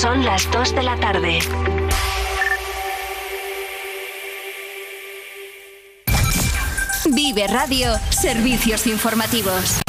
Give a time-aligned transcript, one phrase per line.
[0.00, 1.40] Son las 2 de la tarde.
[7.06, 9.80] Vive Radio, servicios informativos.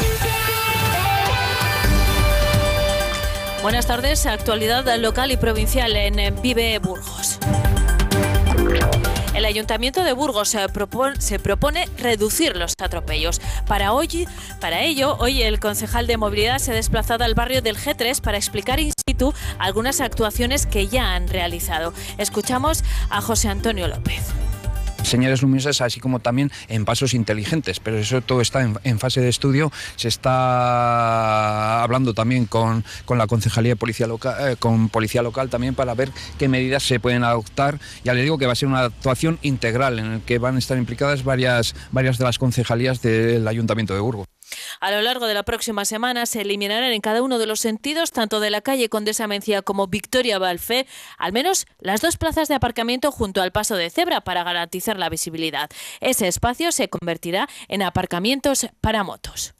[3.62, 7.38] Buenas tardes, actualidad local y provincial en Vive Burgos.
[9.32, 13.40] El Ayuntamiento de Burgos se propone, reducir los atropellos.
[13.68, 14.26] Para, hoy,
[14.60, 18.38] para ello, hoy el concejal de movilidad se ha desplazado al barrio del G3 para
[18.38, 18.80] explicar
[19.58, 21.92] algunas actuaciones que ya han realizado.
[22.18, 24.22] Escuchamos a José Antonio López
[25.02, 27.80] señales luminosas, así como también en pasos inteligentes.
[27.80, 29.72] Pero eso todo está en, fase de estudio.
[29.96, 35.74] Se está hablando también con, la Concejalía de Policía Local, eh, con Policía Local también
[35.74, 37.80] para ver qué medidas se pueden adoptar.
[38.04, 40.58] Ya le digo que va a ser una actuación integral en la que van a
[40.58, 44.29] estar implicadas varias, varias de las concejalías del Ayuntamiento de Burgos.
[44.80, 48.12] A lo largo de la próxima semana se eliminarán en cada uno de los sentidos,
[48.12, 50.86] tanto de la calle Condesa Mencía como Victoria Balfe,
[51.18, 55.10] al menos las dos plazas de aparcamiento junto al paso de cebra para garantizar la
[55.10, 55.68] visibilidad.
[56.00, 59.54] Ese espacio se convertirá en aparcamientos para motos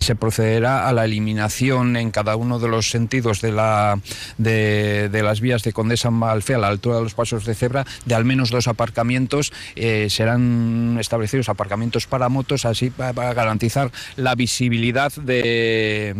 [0.00, 3.98] se procederá a la eliminación en cada uno de los sentidos de, la,
[4.38, 8.14] de, las vías de Condesa Malfe a la altura de los pasos de cebra de
[8.14, 9.52] al menos dos aparcamientos.
[9.74, 16.14] Eh, serán establecidos aparcamientos para motos, así para garantizar la visibilidad de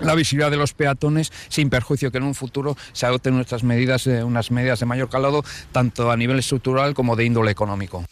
[0.00, 4.06] la visibilidad de los peatones sin perjuicio que en un futuro se adopten nuestras medidas,
[4.06, 8.04] eh, unas medidas de mayor calado, tanto a nivel estructural como de índole económico.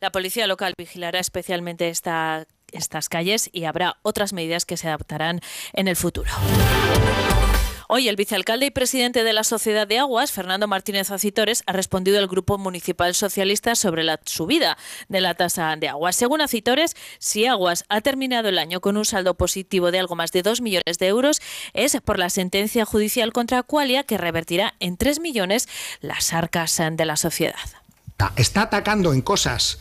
[0.00, 5.40] La policía local vigilará especialmente esta estas calles y habrá otras medidas que se adaptarán
[5.72, 6.30] en el futuro.
[7.88, 12.18] Hoy el vicealcalde y presidente de la Sociedad de Aguas, Fernando Martínez Acitores, ha respondido
[12.18, 14.76] al Grupo Municipal Socialista sobre la subida
[15.08, 16.16] de la tasa de aguas.
[16.16, 20.32] Según Acitores, si Aguas ha terminado el año con un saldo positivo de algo más
[20.32, 21.40] de 2 millones de euros,
[21.74, 25.68] es por la sentencia judicial contra Aqualia que revertirá en 3 millones
[26.00, 27.54] las arcas de la sociedad.
[28.36, 29.78] Está atacando en cosas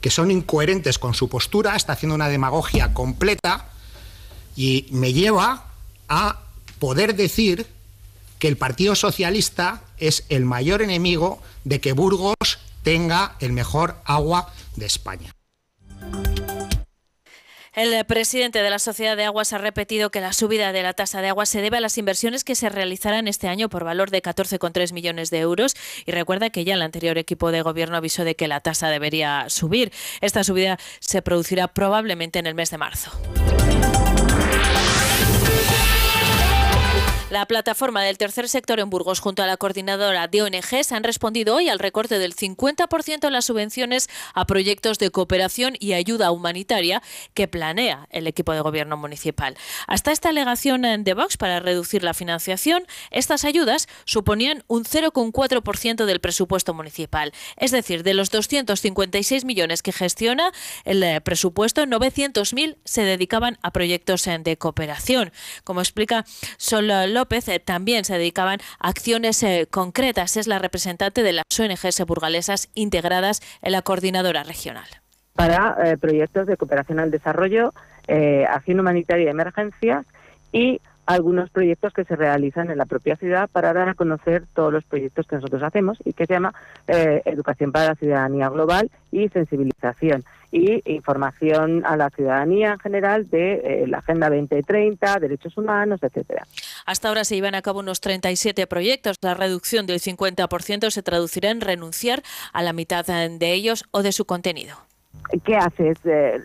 [0.00, 3.68] que son incoherentes con su postura, está haciendo una demagogia completa
[4.56, 5.66] y me lleva
[6.08, 6.40] a
[6.78, 7.66] poder decir
[8.38, 12.36] que el Partido Socialista es el mayor enemigo de que Burgos
[12.82, 15.32] tenga el mejor agua de España.
[17.78, 21.22] El presidente de la Sociedad de Aguas ha repetido que la subida de la tasa
[21.22, 24.20] de agua se debe a las inversiones que se realizarán este año por valor de
[24.20, 28.34] 14,3 millones de euros y recuerda que ya el anterior equipo de gobierno avisó de
[28.34, 29.92] que la tasa debería subir.
[30.20, 33.12] Esta subida se producirá probablemente en el mes de marzo.
[37.30, 41.56] La plataforma del tercer sector en Burgos junto a la coordinadora de ONGs han respondido
[41.56, 47.02] hoy al recorte del 50% en las subvenciones a proyectos de cooperación y ayuda humanitaria
[47.34, 49.58] que planea el equipo de gobierno municipal.
[49.86, 56.20] Hasta esta alegación de Vox para reducir la financiación, estas ayudas suponían un 0,4% del
[56.20, 57.34] presupuesto municipal.
[57.58, 60.50] Es decir, de los 256 millones que gestiona
[60.86, 65.30] el presupuesto, 900.000 se dedicaban a proyectos de cooperación.
[65.64, 66.24] Como explica
[66.56, 66.88] Sol
[67.18, 70.36] López eh, también se dedicaban a acciones eh, concretas.
[70.36, 74.86] Es la representante de las ONGs burgalesas integradas en la coordinadora regional.
[75.34, 77.72] Para eh, proyectos de cooperación al desarrollo,
[78.48, 80.06] acción humanitaria y emergencias
[80.50, 84.70] y algunos proyectos que se realizan en la propia ciudad para dar a conocer todos
[84.70, 86.52] los proyectos que nosotros hacemos y que se llama
[86.86, 93.84] Educación para la Ciudadanía Global y Sensibilización y información a la ciudadanía en general de
[93.86, 96.46] la Agenda 2030, derechos humanos, etcétera.
[96.84, 99.16] Hasta ahora se llevan a cabo unos 37 proyectos.
[99.22, 104.12] La reducción del 50% se traducirá en renunciar a la mitad de ellos o de
[104.12, 104.76] su contenido.
[105.44, 105.96] ¿Qué haces?
[106.04, 106.42] Eh,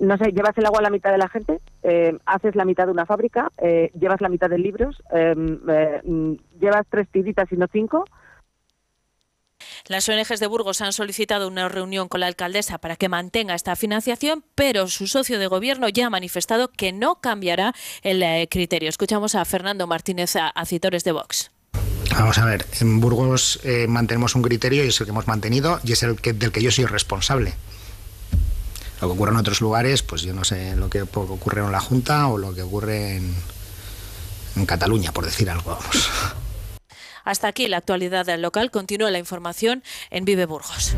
[0.00, 1.60] no sé, ¿llevas el agua a la mitad de la gente?
[1.82, 3.52] Eh, ¿Haces la mitad de una fábrica?
[3.58, 5.02] Eh, ¿Llevas la mitad de libros?
[5.12, 8.04] Mm, ¿Llevas tres tiritas y no cinco?
[9.86, 13.76] Las ONGs de Burgos han solicitado una reunión con la alcaldesa para que mantenga esta
[13.76, 18.88] financiación, pero su socio de gobierno ya ha manifestado que no cambiará el eh, criterio.
[18.88, 21.50] Escuchamos a Fernando Martínez, Acitores de Vox.
[22.18, 25.80] Vamos a ver, en Burgos eh, mantenemos un criterio y es el que hemos mantenido
[25.84, 27.54] y es el que, del que yo soy responsable.
[29.00, 31.80] Lo que ocurre en otros lugares, pues yo no sé lo que ocurre en la
[31.80, 33.34] Junta o lo que ocurre en,
[34.66, 35.78] Cataluña, por decir algo.
[37.24, 38.70] Hasta aquí la actualidad del local.
[38.70, 40.94] Continúa la información en Vive Burgos.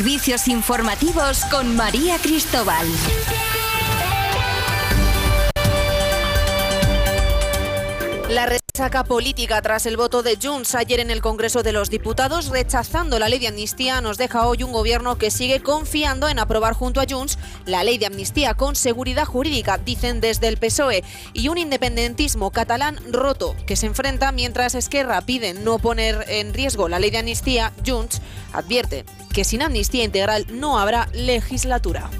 [0.00, 2.86] servicios informativos con María Cristóbal.
[8.30, 12.48] La resaca política tras el voto de Junts ayer en el Congreso de los Diputados
[12.48, 16.72] rechazando la ley de amnistía nos deja hoy un gobierno que sigue confiando en aprobar
[16.72, 21.04] junto a Junts la ley de amnistía con seguridad jurídica, dicen desde el PSOE,
[21.34, 26.88] y un independentismo catalán roto que se enfrenta mientras Esquerra pide no poner en riesgo
[26.88, 28.22] la ley de amnistía, Junts
[28.54, 32.10] advierte que sin amnistía integral no habrá legislatura.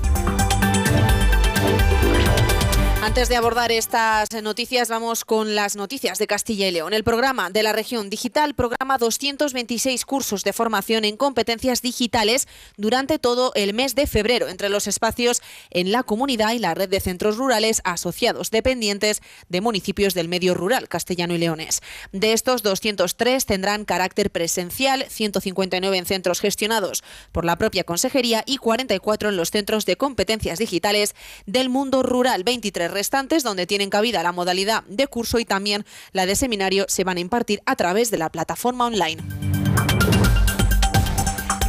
[3.02, 6.92] Antes de abordar estas noticias, vamos con las noticias de Castilla y León.
[6.92, 13.18] El programa de la región digital programa 226 cursos de formación en competencias digitales durante
[13.18, 17.00] todo el mes de febrero entre los espacios en la comunidad y la red de
[17.00, 21.80] centros rurales asociados dependientes de municipios del medio rural castellano y leones.
[22.12, 27.02] De estos 203 tendrán carácter presencial, 159 en centros gestionados
[27.32, 31.14] por la propia consejería y 44 en los centros de competencias digitales
[31.46, 36.26] del mundo rural, 23 restantes, donde tienen cabida la modalidad de curso y también la
[36.26, 39.49] de seminario, se van a impartir a través de la plataforma online.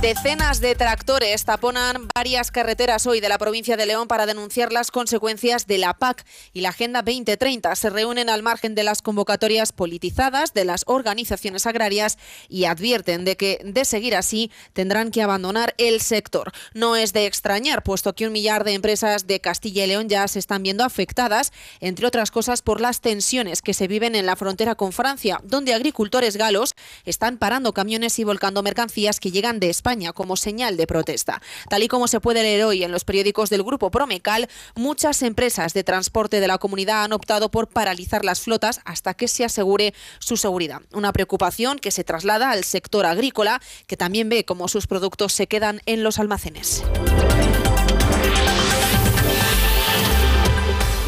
[0.01, 4.89] Decenas de tractores taponan varias carreteras hoy de la provincia de León para denunciar las
[4.89, 7.75] consecuencias de la PAC y la Agenda 2030.
[7.75, 12.18] Se reúnen al margen de las convocatorias politizadas de las organizaciones agrarias
[12.50, 16.51] y advierten de que, de seguir así, tendrán que abandonar el sector.
[16.74, 20.27] No es de extrañar, puesto que un millar de empresas de Castilla y León ya
[20.27, 24.36] se están viendo afectadas, entre otras cosas, por las tensiones que se viven en la
[24.36, 26.74] frontera con Francia, donde agricultores galos
[27.06, 31.42] están parando camiones y volcando mercancías que llegan de España como señal de protesta.
[31.70, 35.74] Tal y como se puede leer hoy en los periódicos del grupo Promecal, muchas empresas
[35.74, 39.94] de transporte de la comunidad han optado por paralizar las flotas hasta que se asegure
[40.20, 40.82] su seguridad.
[40.94, 45.48] Una preocupación que se traslada al sector agrícola, que también ve cómo sus productos se
[45.48, 46.84] quedan en los almacenes.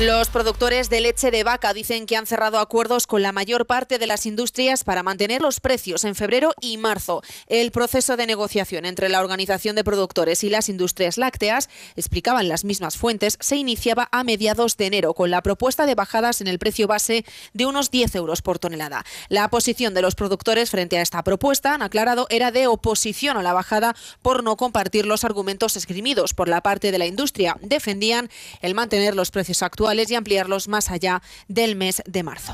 [0.05, 3.99] Los productores de leche de vaca dicen que han cerrado acuerdos con la mayor parte
[3.99, 7.21] de las industrias para mantener los precios en febrero y marzo.
[7.47, 12.65] El proceso de negociación entre la Organización de Productores y las industrias lácteas, explicaban las
[12.65, 16.59] mismas fuentes, se iniciaba a mediados de enero con la propuesta de bajadas en el
[16.59, 17.23] precio base
[17.53, 19.05] de unos 10 euros por tonelada.
[19.29, 23.41] La posición de los productores frente a esta propuesta, han aclarado, era de oposición a
[23.41, 27.55] la bajada por no compartir los argumentos esgrimidos por la parte de la industria.
[27.61, 28.29] Defendían
[28.61, 32.53] el mantener los precios actuales y ampliarlos más allá del mes de marzo.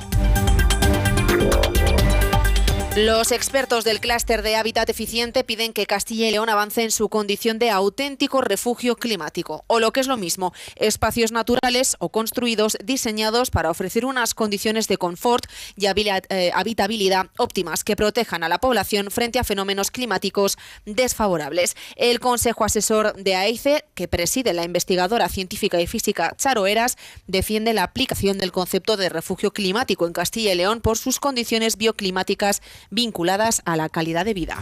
[2.96, 7.08] Los expertos del clúster de hábitat eficiente piden que Castilla y León avance en su
[7.08, 12.80] condición de auténtico refugio climático, o lo que es lo mismo, espacios naturales o construidos
[12.84, 15.46] diseñados para ofrecer unas condiciones de confort
[15.78, 21.78] y eh, habitabilidad óptimas que protejan a la población frente a fenómenos climáticos desfavorables.
[21.96, 26.98] El Consejo Asesor de AICE, que preside la investigadora científica y física Charo Eras,
[27.28, 31.78] defiende la aplicación del concepto de refugio climático en Castilla y León por sus condiciones
[31.78, 34.58] bioclimáticas vinculadas a la calidad de vida.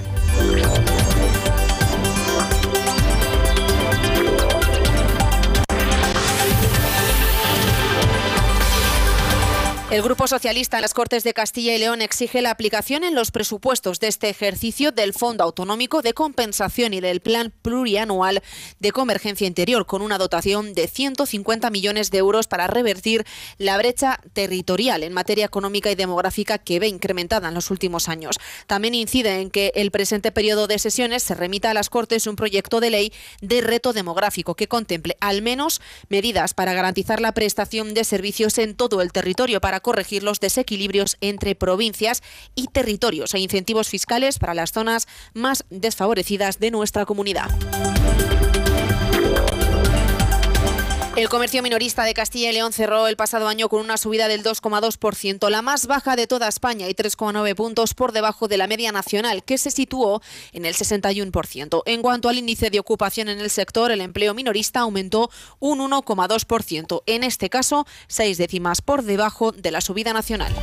[9.90, 13.32] El Grupo Socialista en las Cortes de Castilla y León exige la aplicación en los
[13.32, 18.44] presupuestos de este ejercicio del Fondo Autonómico de Compensación y del Plan Plurianual
[18.82, 23.26] de Convergencia Interior, con una dotación de 150 millones de euros para revertir
[23.60, 28.36] la brecha territorial en materia económica y demográfica que ve incrementada en los últimos años.
[28.68, 32.36] También incide en que el presente periodo de sesiones se remita a las Cortes un
[32.36, 37.94] proyecto de ley de reto demográfico que contemple al menos medidas para garantizar la prestación
[37.94, 42.24] de servicios en todo el territorio para corregir los desequilibrios entre provincias
[42.56, 47.50] y territorios e incentivos fiscales para las zonas más desfavorecidas de nuestra comunidad.
[51.18, 54.44] El comercio minorista de Castilla y León cerró el pasado año con una subida del
[54.44, 58.92] 2,2%, la más baja de toda España y 3,9 puntos por debajo de la media
[58.92, 60.22] nacional, que se situó
[60.52, 61.82] en el 61%.
[61.88, 67.02] En cuanto al índice de ocupación en el sector, el empleo minorista aumentó un 1,2%,
[67.08, 70.54] en este caso seis décimas por debajo de la subida nacional.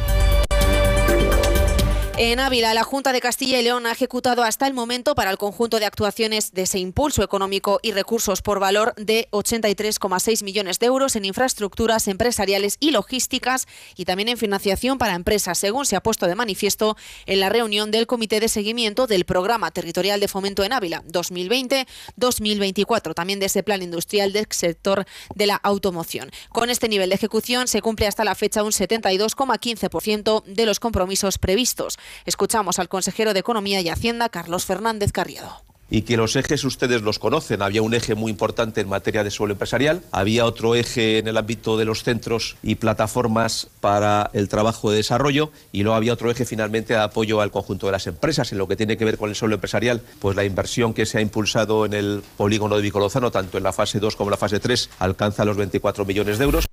[2.16, 5.36] En Ávila, la Junta de Castilla y León ha ejecutado hasta el momento para el
[5.36, 10.86] conjunto de actuaciones de ese impulso económico y recursos por valor de 83,6 millones de
[10.86, 13.66] euros en infraestructuras empresariales y logísticas
[13.96, 17.90] y también en financiación para empresas, según se ha puesto de manifiesto en la reunión
[17.90, 23.64] del Comité de Seguimiento del Programa Territorial de Fomento en Ávila 2020-2024, también de ese
[23.64, 25.04] plan industrial del sector
[25.34, 26.30] de la automoción.
[26.50, 31.38] Con este nivel de ejecución se cumple hasta la fecha un 72,15% de los compromisos
[31.38, 31.98] previstos.
[32.26, 37.02] Escuchamos al consejero de Economía y Hacienda, Carlos Fernández Carriedo y que los ejes ustedes
[37.02, 37.62] los conocen.
[37.62, 41.36] Había un eje muy importante en materia de suelo empresarial, había otro eje en el
[41.36, 46.30] ámbito de los centros y plataformas para el trabajo de desarrollo y luego había otro
[46.30, 49.18] eje finalmente de apoyo al conjunto de las empresas en lo que tiene que ver
[49.18, 52.82] con el suelo empresarial, pues la inversión que se ha impulsado en el polígono de
[52.82, 56.38] Vicolozano, tanto en la fase 2 como en la fase 3, alcanza los 24 millones
[56.38, 56.66] de euros.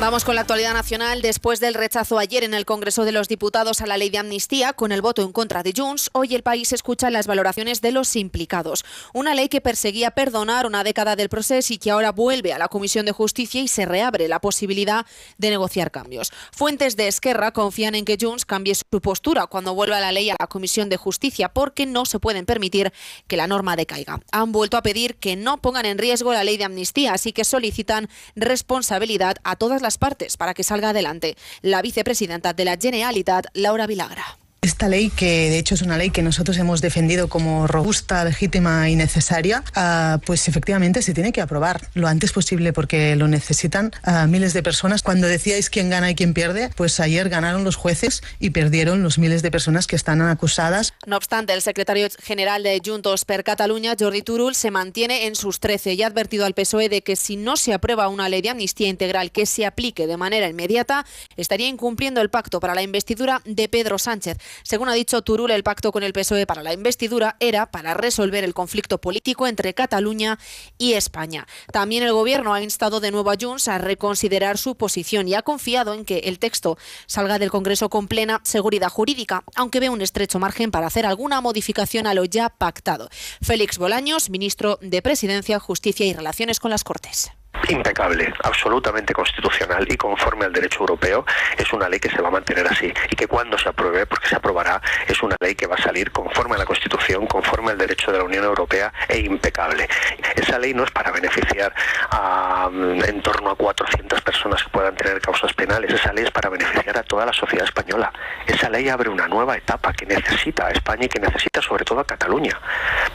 [0.00, 1.22] Vamos con la actualidad nacional.
[1.22, 4.72] Después del rechazo ayer en el Congreso de los Diputados a la ley de amnistía,
[4.72, 8.16] con el voto en contra de Junts, hoy el país escucha las valoraciones de los
[8.16, 8.84] implicados.
[9.14, 12.66] Una ley que perseguía perdonar una década del proceso y que ahora vuelve a la
[12.66, 15.06] Comisión de Justicia y se reabre la posibilidad
[15.38, 16.32] de negociar cambios.
[16.50, 20.36] Fuentes de Esquerra confían en que Junts cambie su postura cuando vuelva la ley a
[20.38, 22.92] la Comisión de Justicia porque no se pueden permitir
[23.28, 24.20] que la norma decaiga.
[24.32, 27.44] Han vuelto a pedir que no pongan en riesgo la ley de amnistía, así que
[27.44, 31.36] solicitan responsabilidad a todas las partes para que salga adelante.
[31.62, 34.43] La vicepresidenta de la Generalitat, Laura Vilagra.
[34.64, 38.88] Esta ley, que de hecho es una ley que nosotros hemos defendido como robusta, legítima
[38.88, 43.92] y necesaria, uh, pues efectivamente se tiene que aprobar lo antes posible porque lo necesitan
[44.06, 45.02] uh, miles de personas.
[45.02, 49.18] Cuando decíais quién gana y quién pierde, pues ayer ganaron los jueces y perdieron los
[49.18, 50.94] miles de personas que están acusadas.
[51.04, 55.60] No obstante, el secretario general de Juntos per Cataluña, Jordi Turul, se mantiene en sus
[55.60, 58.48] 13 y ha advertido al PSOE de que si no se aprueba una ley de
[58.48, 61.04] amnistía integral que se aplique de manera inmediata,
[61.36, 64.38] estaría incumpliendo el pacto para la investidura de Pedro Sánchez.
[64.62, 68.44] Según ha dicho Turul, el pacto con el PSOE para la investidura era para resolver
[68.44, 70.38] el conflicto político entre Cataluña
[70.78, 71.46] y España.
[71.72, 75.42] También el Gobierno ha instado de nuevo a Junts a reconsiderar su posición y ha
[75.42, 80.02] confiado en que el texto salga del Congreso con plena seguridad jurídica, aunque ve un
[80.02, 83.08] estrecho margen para hacer alguna modificación a lo ya pactado.
[83.42, 87.30] Félix Bolaños, ministro de Presidencia, Justicia y Relaciones con las Cortes
[87.68, 91.24] impecable, absolutamente constitucional y conforme al derecho europeo,
[91.56, 94.28] es una ley que se va a mantener así y que cuando se apruebe, porque
[94.28, 97.78] se aprobará, es una ley que va a salir conforme a la Constitución, conforme al
[97.78, 99.88] derecho de la Unión Europea e impecable.
[100.36, 101.74] Esa ley no es para beneficiar
[102.10, 106.48] a en torno a 400 personas que puedan tener causas penales, esa ley es para
[106.48, 108.12] beneficiar a toda la sociedad española.
[108.46, 112.00] Esa ley abre una nueva etapa que necesita a España y que necesita sobre todo
[112.00, 112.58] a Cataluña.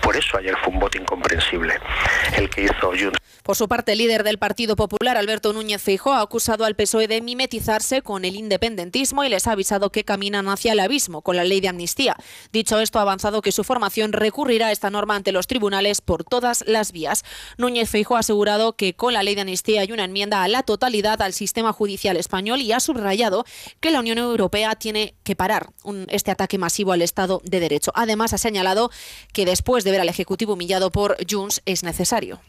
[0.01, 1.79] Por eso ayer fue un voto incomprensible
[2.36, 3.19] el que hizo Junts.
[3.43, 7.08] Por su parte, el líder del Partido Popular, Alberto Núñez Feijóo, ha acusado al PSOE
[7.08, 11.36] de mimetizarse con el independentismo y les ha avisado que caminan hacia el abismo con
[11.36, 12.16] la ley de amnistía.
[12.54, 16.24] Dicho esto, ha avanzado que su formación recurrirá a esta norma ante los tribunales por
[16.24, 17.26] todas las vías.
[17.58, 20.62] Núñez Feijóo ha asegurado que con la ley de amnistía hay una enmienda a la
[20.62, 23.46] totalidad al sistema judicial español y ha subrayado
[23.80, 25.72] que la Unión Europea tiene que parar
[26.10, 27.92] este ataque masivo al Estado de Derecho.
[27.96, 28.92] Además, ha señalado
[29.34, 32.40] que después de ver al Ejecutivo humillado por Junts es necesario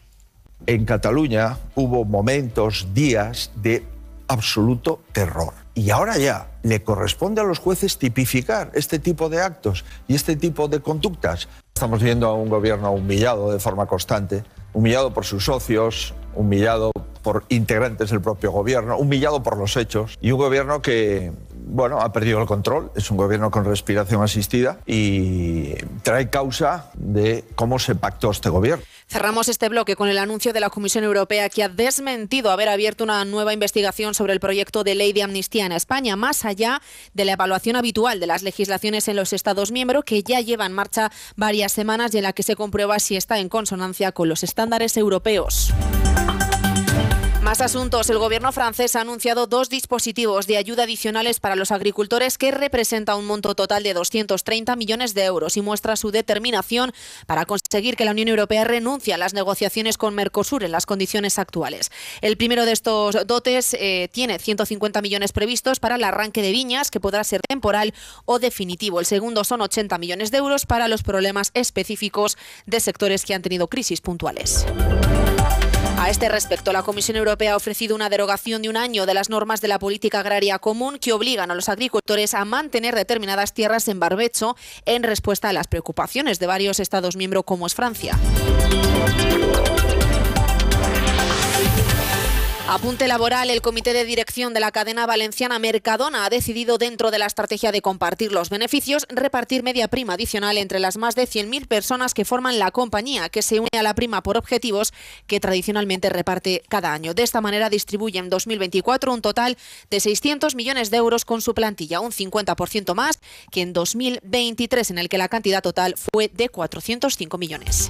[0.65, 3.83] en Cataluña hubo momentos, días de
[4.27, 5.53] absoluto terror.
[5.73, 10.35] Y ahora ya le corresponde a los jueces tipificar este tipo de actos y este
[10.35, 11.47] tipo de conductas.
[11.73, 16.91] Estamos viendo a un gobierno humillado de forma constante, humillado por sus socios, humillado
[17.23, 21.31] por integrantes del propio gobierno, humillado por los hechos y un gobierno que
[21.67, 27.45] bueno, ha perdido el control, es un gobierno con respiración asistida y trae causa de
[27.55, 28.83] cómo se pactó este gobierno.
[29.11, 33.03] Cerramos este bloque con el anuncio de la Comisión Europea que ha desmentido haber abierto
[33.03, 36.81] una nueva investigación sobre el proyecto de ley de amnistía en España, más allá
[37.13, 40.71] de la evaluación habitual de las legislaciones en los Estados miembros, que ya lleva en
[40.71, 44.43] marcha varias semanas y en la que se comprueba si está en consonancia con los
[44.43, 45.73] estándares europeos.
[47.51, 48.09] Más asuntos.
[48.09, 53.17] El gobierno francés ha anunciado dos dispositivos de ayuda adicionales para los agricultores que representa
[53.17, 56.93] un monto total de 230 millones de euros y muestra su determinación
[57.27, 61.39] para conseguir que la Unión Europea renuncie a las negociaciones con Mercosur en las condiciones
[61.39, 61.91] actuales.
[62.21, 66.89] El primero de estos dotes eh, tiene 150 millones previstos para el arranque de viñas,
[66.89, 67.93] que podrá ser temporal
[68.23, 69.01] o definitivo.
[69.01, 73.41] El segundo son 80 millones de euros para los problemas específicos de sectores que han
[73.41, 74.65] tenido crisis puntuales.
[76.01, 79.29] A este respecto, la Comisión Europea ha ofrecido una derogación de un año de las
[79.29, 83.87] normas de la política agraria común que obligan a los agricultores a mantener determinadas tierras
[83.87, 84.55] en barbecho
[84.85, 88.17] en respuesta a las preocupaciones de varios Estados miembros como es Francia.
[92.67, 97.19] Apunte laboral, el comité de dirección de la cadena valenciana Mercadona ha decidido dentro de
[97.19, 101.67] la estrategia de compartir los beneficios repartir media prima adicional entre las más de 100.000
[101.67, 104.93] personas que forman la compañía, que se une a la prima por objetivos
[105.27, 107.13] que tradicionalmente reparte cada año.
[107.13, 109.57] De esta manera distribuye en 2024 un total
[109.89, 113.19] de 600 millones de euros con su plantilla, un 50% más
[113.51, 117.89] que en 2023 en el que la cantidad total fue de 405 millones.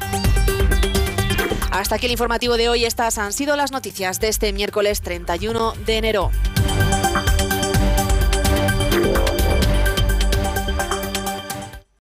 [1.71, 2.85] Hasta aquí el informativo de hoy.
[2.85, 6.31] Estas han sido las noticias de este miércoles 31 de enero.